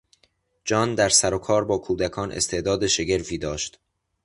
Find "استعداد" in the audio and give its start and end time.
2.31-2.87